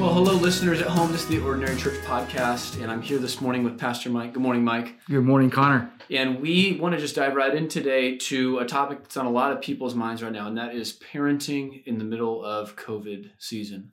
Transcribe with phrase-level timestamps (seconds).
[0.00, 1.12] Well, hello, listeners at home.
[1.12, 4.32] This is the Ordinary Church Podcast, and I'm here this morning with Pastor Mike.
[4.32, 4.94] Good morning, Mike.
[5.06, 5.92] Good morning, Connor.
[6.08, 9.30] And we want to just dive right in today to a topic that's on a
[9.30, 13.32] lot of people's minds right now, and that is parenting in the middle of COVID
[13.36, 13.92] season.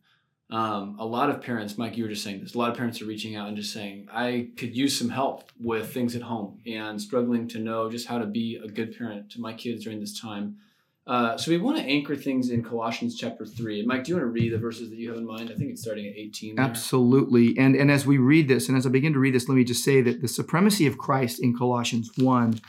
[0.49, 3.01] Um, a lot of parents, Mike, you were just saying this, a lot of parents
[3.01, 6.61] are reaching out and just saying, I could use some help with things at home
[6.65, 9.99] and struggling to know just how to be a good parent to my kids during
[9.99, 10.55] this time.
[11.07, 13.79] Uh, so we want to anchor things in Colossians chapter three.
[13.79, 15.49] And Mike, do you want to read the verses that you have in mind?
[15.49, 16.55] I think it's starting at 18.
[16.55, 16.65] there.
[16.65, 17.57] Absolutely.
[17.57, 19.63] And and as we read this, and as I begin to read this, let me
[19.63, 22.59] just say that the supremacy of Christ in Colossians 1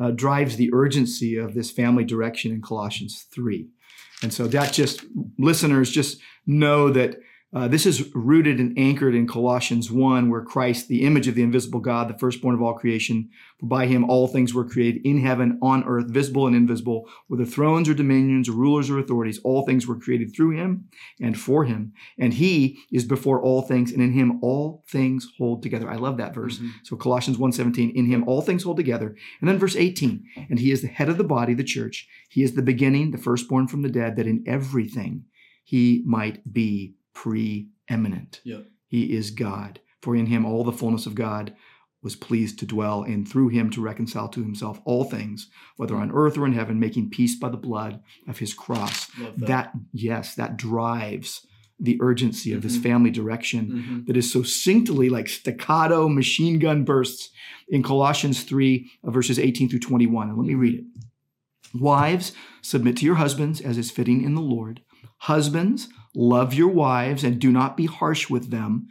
[0.00, 3.68] uh, drives the urgency of this family direction in Colossians 3.
[4.22, 5.04] And so that just,
[5.38, 7.18] listeners, just know that
[7.50, 11.42] uh, this is rooted and anchored in Colossians 1, where Christ, the image of the
[11.42, 15.22] invisible God, the firstborn of all creation, for by him all things were created in
[15.22, 19.64] heaven, on earth, visible and invisible, whether thrones or dominions or rulers or authorities, all
[19.64, 20.88] things were created through him
[21.22, 21.94] and for him.
[22.18, 25.90] And he is before all things, and in him all things hold together.
[25.90, 26.58] I love that verse.
[26.58, 26.70] Mhm.
[26.82, 29.16] So Colossians 1:17, in him all things hold together.
[29.40, 32.06] And then verse 18, and he is the head of the body, the church.
[32.28, 35.24] He is the beginning, the firstborn from the dead, that in everything
[35.64, 38.40] he might be preeminent.
[38.44, 38.66] Yep.
[38.86, 39.80] He is God.
[40.02, 41.54] For in him all the fullness of God
[42.00, 46.12] was pleased to dwell, and through him to reconcile to himself all things, whether on
[46.12, 49.06] earth or in heaven, making peace by the blood of his cross.
[49.18, 49.36] That.
[49.48, 51.44] That, yes, that drives
[51.80, 52.82] the urgency of this Mhm.
[52.82, 54.06] family direction Mhm.
[54.06, 57.30] that is succinctly like staccato machine gun bursts
[57.68, 60.28] in Colossians 3, uh, verses 18 through 21.
[60.28, 60.84] And let me read it.
[61.74, 64.80] Wives, submit to your husbands as is fitting in the Lord.
[65.22, 68.88] Husbands, love your wives and do not be harsh with them.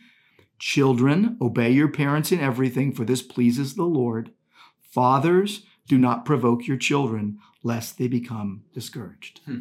[0.59, 4.31] Children, obey your parents in everything, for this pleases the Lord.
[4.79, 9.41] Fathers, do not provoke your children, lest they become discouraged.
[9.45, 9.59] Hmm.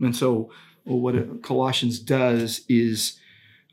[0.00, 0.50] And so,
[0.84, 3.18] well, what Colossians does is,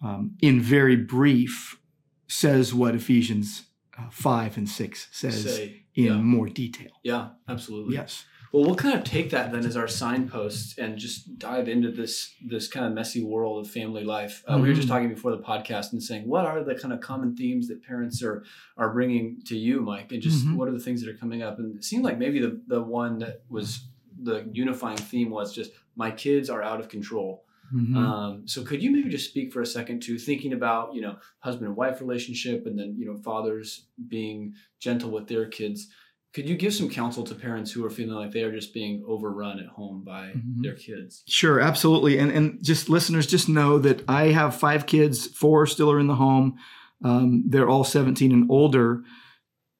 [0.04, 1.80] um, in very brief,
[2.28, 3.64] says what Ephesians
[3.98, 6.14] uh, 5 and 6 says Say, in yeah.
[6.14, 6.92] more detail.
[7.04, 7.96] Yeah, absolutely.
[7.96, 8.26] Yes.
[8.56, 12.34] Well, we'll kind of take that then as our signpost and just dive into this
[12.42, 14.46] this kind of messy world of family life.
[14.48, 14.92] Uh, We were just Mhm.
[14.92, 18.24] talking before the podcast and saying, what are the kind of common themes that parents
[18.24, 18.46] are
[18.78, 20.56] are bringing to you, Mike, and just Mhm.
[20.56, 21.60] what are the things that are coming up?
[21.60, 23.90] And it seemed like maybe the the one that was
[24.24, 27.44] the unifying theme was just my kids are out of control.
[27.74, 27.96] Mhm.
[27.98, 31.18] Um, so could you maybe just speak for a second to thinking about you know
[31.40, 35.90] husband and wife relationship, and then you know fathers being gentle with their kids.
[36.36, 39.04] Could you give some counsel to parents who are feeling like they are just being
[39.08, 40.62] overrun at home by Mhm.
[40.64, 41.24] their kids?
[41.28, 42.18] Sure, absolutely.
[42.20, 45.28] And and just listeners, just know that I have five kids.
[45.28, 46.56] Four still are in the home.
[47.02, 49.04] Um, they're all 17 and older.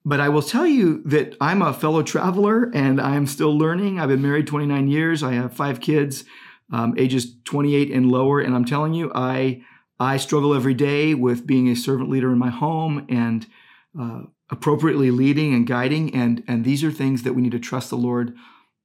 [0.06, 4.00] But I will tell you that I'm a fellow traveler and I'm still learning.
[4.00, 5.24] I've been married 29 years.
[5.24, 6.24] I have five kids,
[6.72, 8.40] um, ages 28 and lower.
[8.40, 9.62] And I'm telling you, I
[10.00, 13.46] I struggle every day with being a servant leader in my home and
[14.00, 16.14] uh, appropriately leading and guiding.
[16.16, 18.36] And and these are things that we need to trust the Lord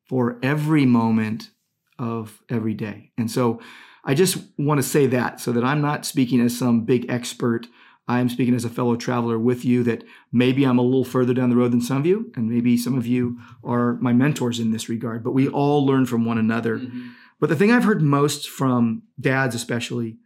[0.08, 1.50] for every moment
[1.98, 3.12] of every day.
[3.18, 3.60] And so
[4.04, 7.66] I just want to say that so that I'm not speaking as some big expert.
[8.08, 11.50] I'm speaking as a fellow traveler with you that maybe I'm a little further down
[11.50, 14.72] the road than some of you, and maybe some of you are my mentors in
[14.72, 16.78] this regard, but we all learn from one another.
[16.78, 17.10] Mhm.
[17.38, 20.18] But the thing I've heard most from dads, especially,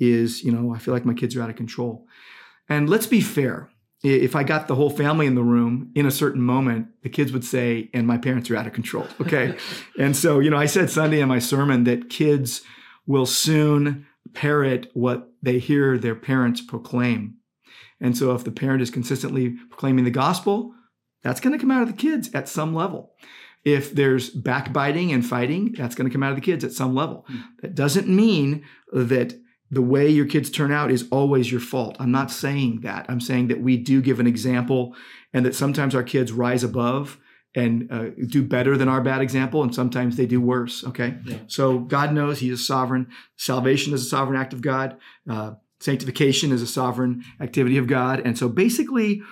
[0.00, 2.06] is, you know, I feel like my kids are out of control.
[2.68, 3.70] And let's be fair.
[4.02, 7.32] If I got the whole family in the room in a certain moment, the kids
[7.32, 9.06] would say, and my parents are out of control.
[9.20, 9.56] Okay.
[9.98, 12.62] and so, you know, I said Sunday in my sermon that kids
[13.06, 17.36] will soon parrot what they hear their parents proclaim.
[18.00, 20.74] And so if the parent is consistently proclaiming the gospel,
[21.22, 23.12] that's going to come out of the kids at some level.
[23.64, 26.94] If there's backbiting and fighting, that's going to come out of the kids at some
[26.94, 27.24] level.
[27.26, 27.38] Hmm.
[27.62, 29.34] That doesn't mean that
[29.70, 31.96] the way your kids turn out is always your fault.
[31.98, 33.06] I'm not saying that.
[33.08, 34.94] I'm saying that we do give an example
[35.32, 37.18] and that sometimes our kids rise above
[37.54, 40.84] and uh, do better than our bad example, and sometimes they do worse.
[40.84, 41.16] Okay.
[41.24, 41.38] Yeah.
[41.46, 43.08] So God knows He is sovereign.
[43.36, 44.98] Salvation is a sovereign act of God.
[45.28, 48.20] Uh, sanctification is a sovereign activity of God.
[48.20, 49.22] And so basically,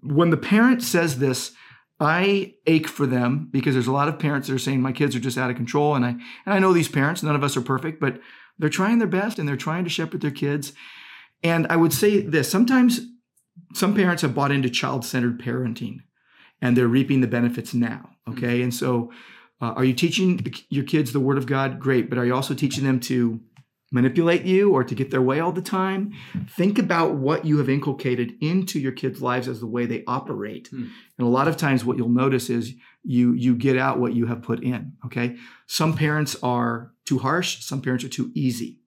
[0.00, 1.52] when the parent says this,
[1.98, 5.16] I ache for them because there's a lot of parents that are saying my kids
[5.16, 5.96] are just out of control.
[5.96, 8.20] And I and I know these parents, none of us are perfect, but
[8.58, 10.72] they're trying their best and they're trying to shepherd their kids.
[11.42, 13.00] And I would say this sometimes
[13.74, 15.98] some parents have bought into child-centered parenting
[16.60, 18.10] and they're reaping the benefits now.
[18.28, 18.62] Okay.
[18.62, 19.12] And so
[19.60, 21.78] uh, are you teaching the- your kids the word of God?
[21.78, 22.08] Great.
[22.08, 23.40] But are you also teaching them to
[23.92, 26.12] manipulate you or to get their way all the time?
[26.48, 30.68] Think about what you have inculcated into your kids' lives as the way they operate.
[30.68, 30.88] Hmm.
[31.18, 34.26] And a lot of times what you'll notice is you you get out what you
[34.26, 35.36] have put in, okay?
[35.66, 38.78] Some parents are too harsh, some parents are too easy.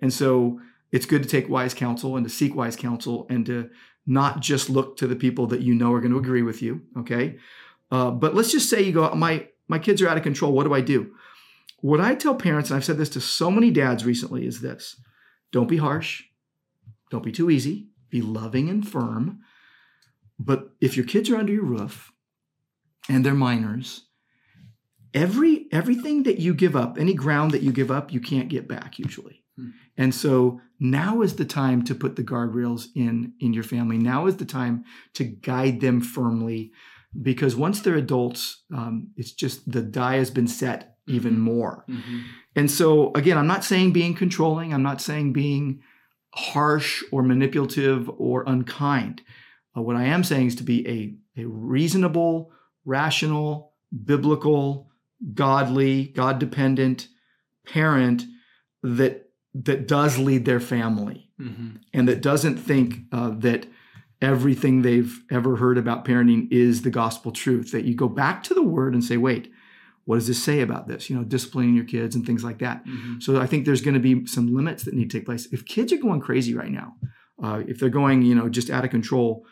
[0.00, 0.60] And so
[0.92, 3.70] it's good to take wise counsel and to seek wise counsel and to
[4.06, 6.82] not just look to the people that you know are going to agree with you.
[6.98, 7.36] Okay.
[7.90, 10.52] Uh, but let's just say you go, my my kids are out of control.
[10.52, 11.14] What do I do?
[11.80, 15.00] What I tell parents, and I've said this to so many dads recently, is this:
[15.52, 16.24] don't be harsh,
[17.10, 19.40] don't be too easy, be loving and firm.
[20.38, 22.12] But if your kids are under your roof
[23.08, 24.06] and they're minors,
[25.12, 28.68] every everything that you give up, any ground that you give up, you can't get
[28.68, 29.44] back usually.
[29.56, 29.70] Hmm.
[29.96, 33.98] And so now is the time to put the guardrails in in your family.
[33.98, 34.84] Now is the time
[35.14, 36.72] to guide them firmly,
[37.20, 41.42] because once they're adults, um, it's just the die has been set even mm-hmm.
[41.42, 41.84] more.
[41.88, 42.18] Mm-hmm.
[42.56, 44.72] And so again, I'm not saying being controlling.
[44.72, 45.82] I'm not saying being
[46.34, 49.22] harsh or manipulative or unkind.
[49.76, 52.52] Uh, what I am saying is to be a, a reasonable,
[52.84, 53.74] rational,
[54.04, 54.90] biblical,
[55.34, 57.08] godly, God dependent
[57.66, 58.24] parent
[58.82, 61.76] that that does lead their family mm-hmm.
[61.92, 63.66] and that doesn't think uh, that
[64.22, 67.72] everything they've ever heard about parenting is the gospel truth.
[67.72, 69.50] That you go back to the word and say, wait,
[70.10, 71.08] what does this say about this?
[71.08, 72.84] You know, disciplining your kids and things like that.
[72.84, 73.20] Mm-hmm.
[73.20, 75.46] So I think there's going to be some limits that need to take place.
[75.52, 76.96] If kids are going crazy right now,
[77.40, 79.46] uh, if they're going, you know, just out of control,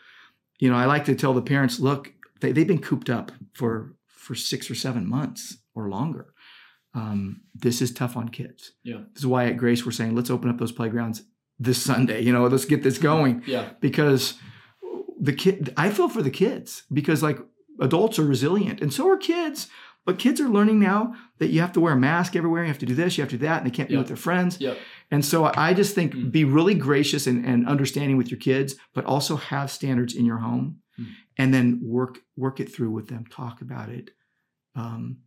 [0.59, 2.11] you know, I like to tell the parents, look,
[2.41, 6.33] they, they've been cooped up for for six or seven months or longer.
[6.93, 8.73] Um, this is tough on kids.
[8.83, 9.03] Yeah.
[9.13, 11.23] This is why at Grace we're saying let's open up those playgrounds
[11.57, 12.19] this Sunday.
[12.19, 13.43] You know, let's get this going.
[13.47, 13.69] Yeah.
[13.79, 14.33] Because
[15.17, 17.39] the kid, I feel for the kids because like
[17.79, 19.69] adults are resilient and so are kids.
[20.09, 22.63] But kids are learning now that you have to wear a mask everywhere.
[22.63, 24.07] You have to do this, you have to do that, and they can't be with
[24.07, 24.59] their friends.
[24.59, 24.79] Yep.
[25.11, 26.31] And so I just think mm.
[26.31, 30.39] be really gracious and, and, understanding with your kids, but also have standards in your
[30.39, 31.09] home, mm.
[31.37, 33.27] and then work work it through with them.
[33.29, 34.09] Talk about it,
[34.75, 35.17] um,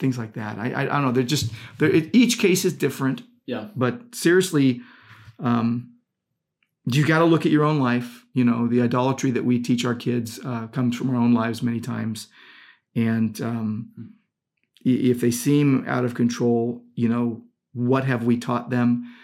[0.00, 0.58] things like that.
[0.58, 1.12] I, I, I don't know.
[1.12, 3.22] They're just they're, each case is different.
[3.46, 3.68] Yeah.
[3.76, 4.80] But seriously,
[5.38, 5.92] um,
[6.86, 8.26] you got to look at your own life.
[8.32, 11.62] You know, the idolatry that we teach our kids uh, comes from our own lives
[11.62, 12.26] many times,
[12.94, 14.10] and um, mm.
[14.84, 17.42] if they seem out of control, you know,
[17.72, 19.14] what have we taught them?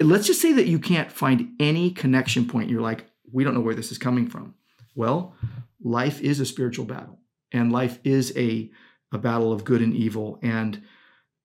[0.00, 2.68] Let's just say that you can't find any connection point.
[2.68, 4.54] You're like, we don't know where this is coming from.
[4.94, 5.34] Well,
[5.82, 7.18] life is a spiritual battle,
[7.52, 8.70] and life is a,
[9.12, 10.38] a battle of good and evil.
[10.42, 10.82] And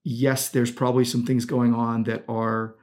[0.04, 2.76] yes, there's probably some things going on that are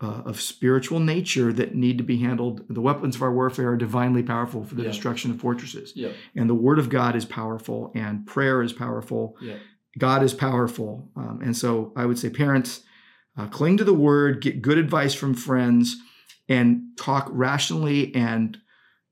[0.00, 2.62] uh, of spiritual nature that need to be handled.
[2.68, 4.90] The weapons of our warfare are divinely powerful for the yeah.
[4.90, 5.92] destruction of fortresses.
[5.96, 6.12] Yeah.
[6.34, 9.36] And the word of God is powerful, and prayer is powerful.
[9.40, 9.56] Yeah.
[9.98, 11.10] God is powerful.
[11.16, 12.82] Um, and so I would say, parents,
[13.38, 15.96] uh, cling to the word, get good advice from friends,
[16.48, 18.58] and talk rationally and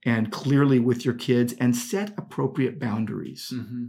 [0.07, 3.51] and clearly with your kids, and set appropriate boundaries.
[3.55, 3.87] Mm-hmm.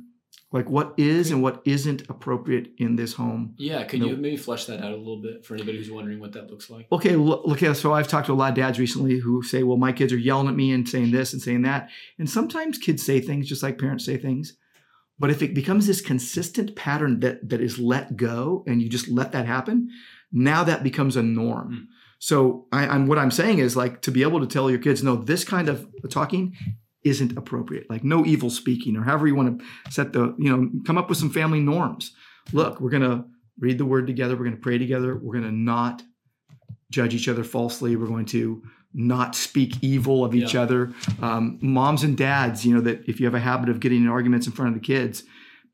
[0.55, 3.55] Like what is and what isn't appropriate in this home.
[3.57, 6.31] Yeah, can you maybe flesh that out a little bit for anybody who's wondering what
[6.31, 6.87] that looks like?
[6.93, 7.73] Okay, look, okay.
[7.73, 10.17] So I've talked to a lot of dads recently who say, "Well, my kids are
[10.17, 13.63] yelling at me and saying this and saying that," and sometimes kids say things just
[13.63, 14.55] like parents say things.
[15.19, 19.09] But if it becomes this consistent pattern that that is let go and you just
[19.09, 19.89] let that happen,
[20.31, 21.71] now that becomes a norm.
[21.73, 21.85] Mm.
[22.19, 25.03] So I, am what I'm saying is like to be able to tell your kids,
[25.03, 26.55] no, this kind of talking
[27.05, 27.89] isn't appropriate.
[27.89, 31.07] Like no evil speaking, or however you want to set the, you know, come up
[31.07, 32.13] with some family norms.
[32.51, 33.25] Look, we're gonna
[33.59, 34.35] read the word together.
[34.35, 35.15] We're gonna pray together.
[35.15, 36.03] We're gonna not
[36.91, 37.95] judge each other falsely.
[37.95, 38.63] We're going to
[38.93, 40.61] not speak evil of each yeah.
[40.61, 40.93] other.
[41.21, 44.07] Um, moms and dads, you know, that if you have a habit of getting in
[44.07, 45.23] arguments in front of the kids,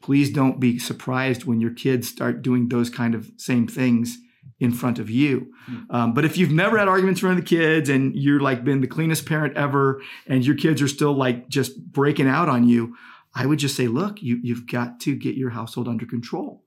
[0.02, 4.18] please don't be surprised when your kids start doing those kind of same things
[4.62, 5.52] in front of you.
[5.66, 5.76] Hmm.
[5.90, 8.64] Um, but if you've never had arguments in front of the kids and you're like
[8.64, 12.70] been the cleanest parent ever and your kids are still like just breaking out on
[12.70, 12.96] you,
[13.34, 16.64] I would just say, look, you, you've got to get your household under control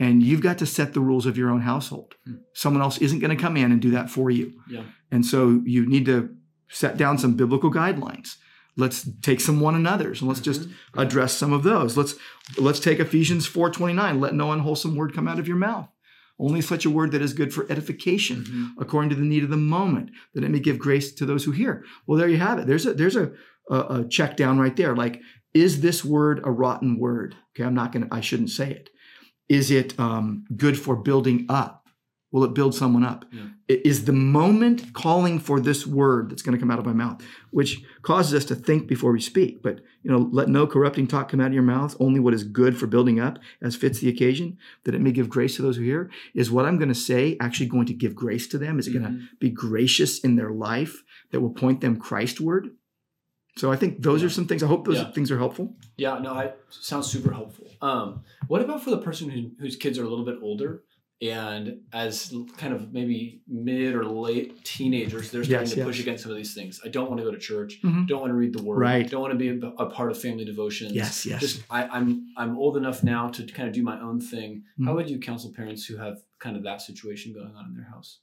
[0.00, 2.14] and you've got to set the rules of your own household.
[2.24, 2.36] Hmm.
[2.54, 4.54] Someone else isn't going to come in and do that for you.
[4.68, 4.84] Yeah.
[5.12, 6.34] And so you need to
[6.70, 8.36] set down some biblical guidelines.
[8.76, 10.64] Let's take some one another's and let's mm-hmm.
[10.64, 11.96] just address some of those.
[11.96, 12.14] Let's
[12.58, 14.18] let's take Ephesians 4:29.
[14.18, 15.88] Let no unwholesome word come out of your mouth.
[16.38, 18.80] Only such a word that is good for edification, mm-hmm.
[18.80, 21.52] according to the need of the moment, that it may give grace to those who
[21.52, 21.84] hear.
[22.06, 22.66] Well, there you have it.
[22.66, 23.30] There's a there's a,
[23.70, 24.96] a, a check down right there.
[24.96, 25.20] Like,
[25.52, 27.36] is this word a rotten word?
[27.54, 28.08] Okay, I'm not gonna.
[28.10, 28.90] I shouldn't say it.
[29.48, 31.83] Is it um, good for building up?
[32.34, 33.24] Will it build someone up?
[33.30, 33.76] Yeah.
[33.84, 37.22] Is the moment calling for this word that's going to come out of my mouth,
[37.52, 39.62] which causes us to think before we speak.
[39.62, 41.94] But you know, let no corrupting talk come out of your mouth.
[42.00, 45.28] Only what is good for building up, as fits the occasion, that it may give
[45.28, 46.10] grace to those who hear.
[46.34, 48.80] Is what I'm going to say actually going to give grace to them?
[48.80, 49.04] Is it mm-hmm.
[49.04, 52.70] going to be gracious in their life that will point them Christward?
[53.56, 54.26] So I think those yeah.
[54.26, 54.64] are some things.
[54.64, 55.12] I hope those yeah.
[55.12, 55.76] things are helpful.
[55.96, 57.70] Yeah, no, I sounds super helpful.
[57.80, 60.82] Um, what about for the person who, whose kids are a little bit older?
[61.22, 65.86] And as kind of maybe mid or late teenagers, they're starting Yes, to yes.
[65.86, 66.80] push against some of these things.
[66.84, 67.80] I don't want to go to church.
[67.82, 68.06] Mhm.
[68.08, 68.78] Don't want to read the word.
[68.80, 69.08] Right.
[69.08, 70.92] Don't want to be a, part of family devotions.
[70.92, 71.40] Yes, yes.
[71.40, 74.64] Just I, I'm I'm old enough now to kind of do my own thing.
[74.84, 74.96] How Mhm.
[74.96, 78.18] would you counsel parents who have kind of that situation going on in their house?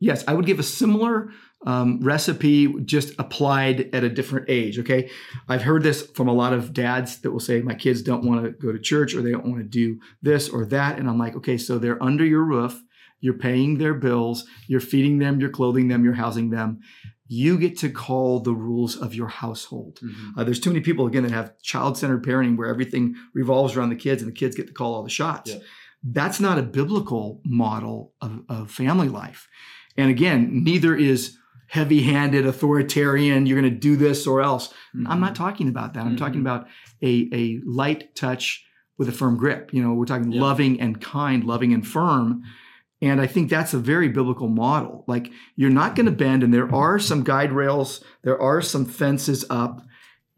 [0.00, 1.30] Yes, I would give a similar
[1.66, 4.78] um, recipe just applied at a different age.
[4.78, 5.10] Okay.
[5.48, 8.44] I've heard this from a lot of dads that will say, My kids don't want
[8.44, 10.98] to go to church or they don't want to do this or that.
[10.98, 12.82] And I'm like, Okay, so they're under your roof.
[13.20, 14.46] You're paying their bills.
[14.66, 15.40] You're feeding them.
[15.40, 16.04] You're clothing them.
[16.04, 16.80] You're housing them.
[17.28, 20.00] You get to call the rules of your household.
[20.36, 23.90] Uh, there's too many people, again, that have child centered parenting where everything revolves around
[23.90, 25.52] the kids and the kids get to call all the shots.
[25.52, 25.60] Yeah.
[26.02, 29.48] That's not a biblical model of, of family life.
[30.00, 34.72] And again, neither is heavy handed, authoritarian, you're going to do this or else.
[35.06, 36.04] I'm not talking about that.
[36.06, 36.18] I'm Mhm.
[36.18, 36.66] talking about
[37.02, 38.64] a, a light touch
[38.98, 39.70] with a firm grip.
[39.72, 40.40] You know, we're talking Yeah.
[40.40, 42.42] loving and kind, loving and firm.
[43.02, 45.04] And I think that's a very biblical model.
[45.06, 48.84] Like you're not going to bend, and there are some guide rails, there are some
[48.84, 49.86] fences up,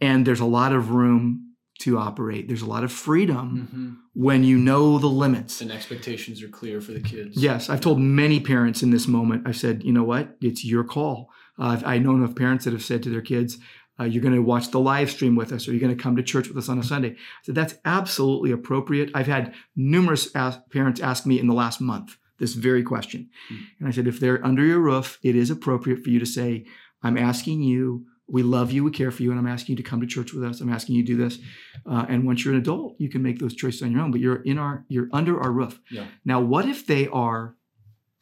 [0.00, 1.51] and there's a lot of room
[1.82, 2.48] to operate.
[2.48, 3.96] There's a lot of freedom Mhm.
[4.14, 5.60] when you know the limits.
[5.60, 7.36] And expectations are clear for the kids.
[7.42, 10.36] Yes, I've told many parents in this moment, I've said, you know what?
[10.40, 11.30] It's your call.
[11.58, 13.58] Uh, I've- I know enough parents that have said to their kids,
[14.00, 16.16] uh, you're going to watch the live stream with us or you're going to come
[16.16, 17.10] to church with us on a Sunday.
[17.10, 19.10] I said, that's absolutely appropriate.
[19.14, 20.28] I've had numerous
[20.70, 23.28] parents ask me in the last month this very question.
[23.48, 23.54] Hmm.
[23.78, 26.64] And I said, if they're under your roof, it is appropriate for you to say,
[27.02, 29.88] I'm asking you, we love you, we care for you, and I'm asking you to
[29.88, 30.60] come to church with us.
[30.60, 31.38] I'm asking you to do this.
[31.86, 34.20] Uh, and once you're an adult, you can make those choices on your own, but
[34.20, 35.78] you're in our, you're under our roof.
[35.90, 36.06] Yeah.
[36.24, 37.54] Now, what if they are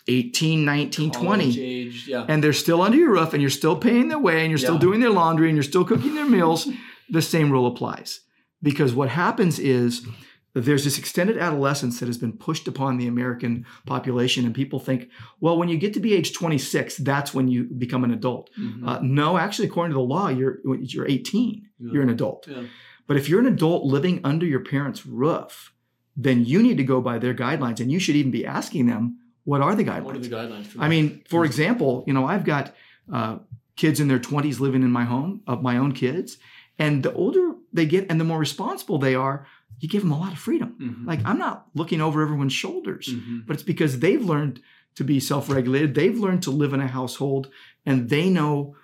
[0.08, 2.24] 18, 19, College 20, age, yeah.
[2.28, 4.74] and they're still under your roof and you're still paying their way and you're still
[4.74, 4.80] Yeah.
[4.80, 6.68] doing their laundry and you're still cooking their meals?
[7.12, 8.20] the same rule applies.
[8.62, 10.06] Because what happens is
[10.54, 15.08] there's this extended adolescence that has been pushed upon the American population, and people think,
[15.40, 18.50] well, when you get to be age 26, that's when you become an adult.
[18.58, 18.86] Mhm.
[18.86, 21.92] Uh, no, actually, according to the law, you're you're 18, Yeah.
[21.92, 22.46] you're an adult.
[22.48, 22.62] Yeah.
[23.06, 25.72] But if you're an adult living under your parents' roof,
[26.16, 29.18] then you need to go by their guidelines, and you should even be asking them,
[29.44, 30.02] what are the guidelines?
[30.02, 32.74] What are the guidelines for I mean, for example, you know, I've got
[33.12, 33.38] uh,
[33.76, 36.38] kids in their 20s living in my home of my own kids,
[36.78, 39.46] and the older they get and the more responsible they are,
[39.78, 40.74] you give them a lot of freedom.
[40.80, 41.06] Mhm.
[41.06, 43.46] Like I'm not looking over everyone's shoulders, Mhm.
[43.46, 44.60] but it's because they've learned
[44.96, 45.94] to be self-regulated.
[45.94, 47.48] They've learned to live in a household,
[47.86, 48.74] and they know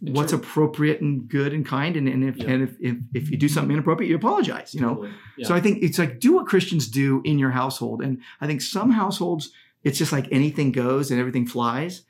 [0.00, 0.38] what's True.
[0.40, 1.96] appropriate and good and kind.
[1.96, 2.50] And, and if Yeah.
[2.50, 4.74] and if, if if you do something inappropriate, you apologize.
[4.74, 4.94] You know.
[4.96, 5.10] Totally.
[5.38, 5.46] Yeah.
[5.48, 8.02] So I think it's like do what Christians do in your household.
[8.02, 9.50] And I think some households,
[9.82, 12.02] it's just like anything goes and everything flies.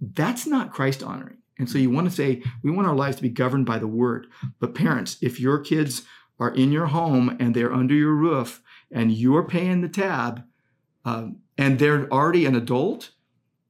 [0.00, 1.36] That's not Christ honoring.
[1.58, 3.86] And so you want to say, we want our lives to be governed by the
[3.86, 4.28] word.
[4.60, 6.02] But parents, if your kids
[6.40, 10.42] are in your home and they're under your roof and you're paying the tab
[11.04, 13.10] um, and they're already an adult,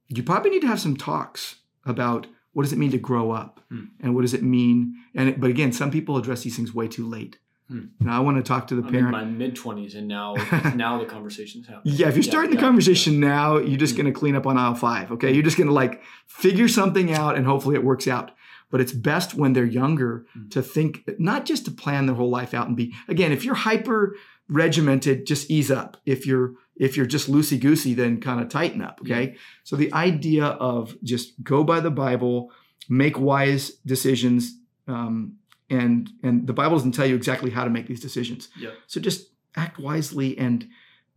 [0.07, 3.59] you probably need to have some talks about what does it mean to grow up
[3.69, 3.85] Hmm.
[4.01, 4.95] and what does it mean.
[5.15, 7.37] And it, but again, some people address these things way too late.
[7.69, 7.85] Hmm.
[8.01, 9.07] Now I want to talk to the I'm parent.
[9.07, 10.33] in my mid twenties, and now
[10.75, 11.95] now the conversation's happening.
[11.95, 13.97] Yeah, if you're Yeah, starting yeah, the conversation now, you're just Mm.
[13.99, 15.09] going to clean up on aisle five.
[15.13, 15.31] Okay.
[15.33, 18.31] You're just going to like figure something out and hopefully it works out.
[18.71, 20.49] But it's best when they're younger Mm.
[20.51, 23.53] to think, not just to plan their whole life out and be, again, if you're
[23.55, 24.15] hyper
[24.47, 25.97] regimented, just ease up.
[26.05, 28.99] If you're, if you're just loosey goosey, then kind of tighten up.
[29.01, 29.35] Okay.
[29.63, 32.51] So the idea of just go by the Bible,
[32.89, 34.57] make wise decisions.
[34.87, 35.35] Um,
[35.69, 38.49] and, and the Bible doesn't tell you exactly how to make these decisions.
[38.59, 38.71] yeah.
[38.87, 40.67] So just act wisely and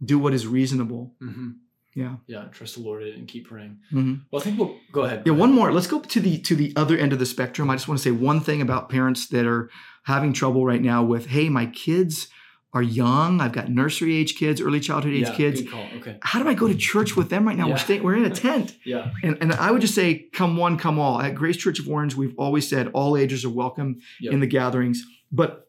[0.05, 1.15] do what is reasonable.
[1.21, 1.51] hmm
[1.95, 2.17] Yeah.
[2.27, 2.45] Yeah.
[2.51, 3.79] Trust the Lord and keep praying.
[3.93, 4.23] Mhm.
[4.31, 5.23] Well, I think we'll go ahead.
[5.27, 5.33] Yeah.
[5.33, 5.73] One more.
[5.73, 7.71] Let's go to the to the other end of the spectrum.
[7.71, 9.71] I just want to say one thing about parents that are
[10.05, 12.29] having trouble right now with, hey, my kids
[12.73, 13.41] are young.
[13.41, 15.63] I've got nursery age kids, early childhood age Yeah, kids.
[15.99, 16.19] Okay.
[16.23, 17.69] How do I go to church with them right now?
[17.69, 18.03] We're staying.
[18.03, 18.77] We're in a tent.
[18.85, 19.13] Yeah.
[19.23, 21.21] And, and I would just say, come one, come all.
[21.21, 24.33] At Grace Church of Orange, we've always said all ages are welcome Yep.
[24.33, 25.05] in the gatherings.
[25.31, 25.69] But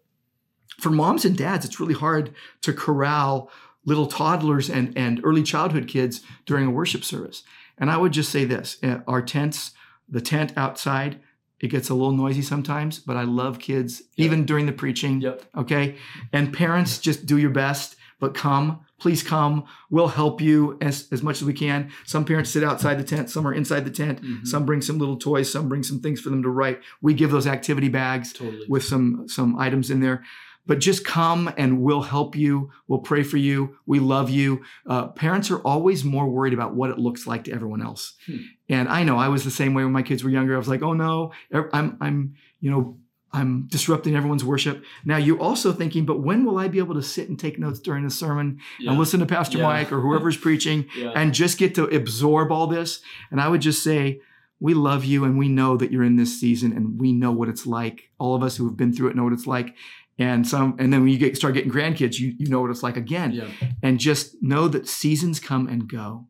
[0.79, 3.51] for moms and dads, it's really hard to corral
[3.86, 7.44] little toddlers and, and early childhood kids during a worship service.
[7.77, 9.72] And I would just say this uh, our tents,
[10.10, 11.20] the tent outside,
[11.60, 14.25] it gets a little noisy sometimes, but I love kids, Yep.
[14.25, 15.22] even during the preaching.
[15.22, 15.44] Yep.
[15.58, 15.96] Okay.
[16.34, 18.82] And parents, just do your best, but come.
[19.00, 19.65] Please come.
[19.89, 21.92] We'll help you as, as much as we can.
[22.06, 24.22] Some parents sit outside the tent, some are inside the tent.
[24.22, 24.48] Mhm.
[24.48, 26.80] Some bring some little toys, some bring some things for them to write.
[27.01, 28.65] We give those activity bags Totally.
[28.70, 30.24] with some some items in there.
[30.67, 32.72] But just come and we'll help you.
[32.88, 33.77] We'll pray for you.
[33.86, 34.63] We love you.
[34.88, 38.15] Uh, parents are always more worried about what it looks like to everyone else.
[38.25, 38.38] Hmm.
[38.69, 40.55] And I know I was the same way when my kids were younger.
[40.55, 41.31] I was like, oh no,
[41.72, 42.98] I'm I'm you know
[43.31, 44.84] I'm disrupting everyone's worship.
[45.03, 47.79] Now you're also thinking, but when will I be able to sit and take notes
[47.81, 48.91] during a sermon Yeah.
[48.91, 49.65] and listen to Pastor Yeah.
[49.65, 51.12] Mike or whoever's preaching yeah.
[51.15, 53.01] and just get to absorb all this?
[53.31, 54.22] And I would just say,
[54.62, 57.50] we love you and we know that you're in this season and we know what
[57.50, 58.10] it's like.
[58.19, 59.75] All of us who have been through it know what it's like.
[60.17, 62.84] And some, and then when you get start getting grandkids, you you know what it's
[62.84, 63.31] like again.
[63.34, 63.50] yeah.
[63.84, 66.27] And just know that seasons come and go,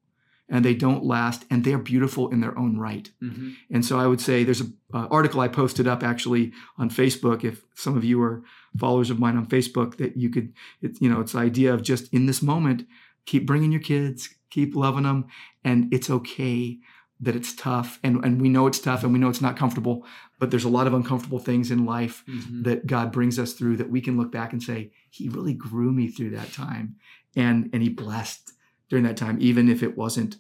[0.50, 3.12] and they don't last, and they're beautiful in their own right.
[3.20, 7.44] hmm And so I would say there's an article I posted up actually on Facebook.
[7.44, 8.44] If some of you are
[8.78, 11.82] followers of mine on Facebook, that you could, it, you know, it's the idea of
[11.84, 12.88] just in this moment,
[13.26, 15.26] keep bringing your kids, keep loving them,
[15.64, 16.80] and it's okay
[17.20, 20.06] that it's tough, and and we know it's tough, and we know it's not comfortable,
[20.40, 23.78] but there's a lot of uncomfortable things in life hmm that God brings us through
[23.78, 26.96] that we can look back and say, He really grew me through that time,
[27.36, 28.52] and and He blessed
[28.90, 30.38] during that time, even if it wasn't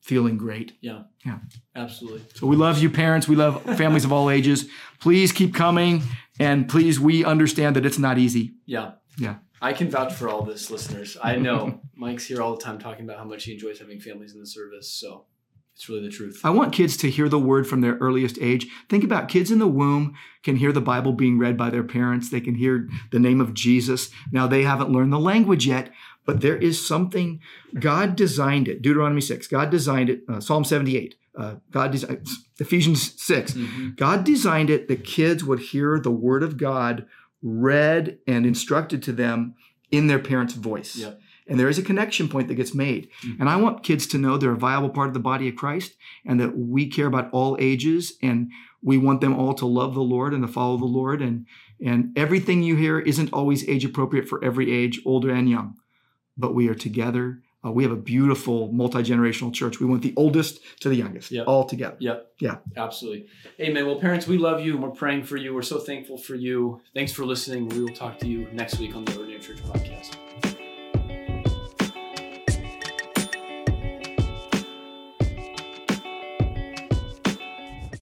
[0.00, 0.72] feeling great.
[0.80, 1.38] Yeah yeah
[1.76, 2.22] absolutely.
[2.34, 3.28] So we love you, parents.
[3.28, 4.66] We love families of all ages.
[5.00, 6.02] Please keep coming,
[6.38, 8.54] and please, we understand that it's not easy.
[8.66, 8.92] Yeah.
[9.18, 9.36] Yeah.
[9.60, 11.16] I can vouch for all this, listeners.
[11.20, 14.32] I know Mike's here all the time talking about how much he enjoys having families
[14.34, 14.88] in the service.
[14.90, 15.24] So
[15.78, 16.40] it's really the truth.
[16.42, 18.66] I want kids to hear the word from their earliest age.
[18.88, 22.30] Think about kids in the womb can hear the Bible being read by their parents.
[22.30, 24.10] They can hear the name of Jesus.
[24.32, 25.92] Now they haven't learned the language yet,
[26.26, 27.40] but there is something
[27.78, 28.82] God designed it.
[28.82, 29.46] Deuteronomy 6.
[29.46, 30.22] God designed it.
[30.28, 31.14] Uh, Psalm 78.
[31.38, 32.26] Uh, God designed
[32.58, 33.52] Ephesians 6.
[33.52, 33.96] Mhm.
[33.96, 37.06] God designed it that kids would hear the word of God
[37.40, 39.54] read and instructed to them
[39.92, 40.96] in their parents' voice.
[40.96, 41.20] Yep.
[41.48, 43.08] And there is a connection point that gets made.
[43.24, 43.40] Mhm.
[43.40, 45.94] And I want kids to know they're a viable part of the body of Christ
[46.26, 48.50] and that we care about all ages and
[48.82, 51.20] we want them all to love the Lord and to follow the Lord.
[51.22, 51.46] And,
[51.84, 55.74] and everything you hear isn't always age appropriate for every age, older and young.
[56.36, 57.42] But we are together.
[57.64, 59.80] Uh, we have a beautiful multi generational church.
[59.80, 61.48] We want the oldest to the youngest, Yep.
[61.48, 61.96] all together.
[61.98, 62.32] Yep.
[62.40, 62.58] Yeah.
[62.76, 63.26] Absolutely.
[63.60, 63.84] Amen.
[63.86, 65.52] Well, parents, we love you and we're praying for you.
[65.54, 66.80] We're so thankful for you.
[66.94, 67.68] Thanks for listening.
[67.68, 70.27] We will talk to you next week on the Ordinary Church podcast.